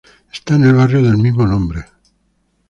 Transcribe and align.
Está 0.33 0.55
en 0.55 0.63
el 0.63 0.73
barrio 0.73 1.03
del 1.03 1.17
mismo 1.19 1.45
nombre. 1.45 1.85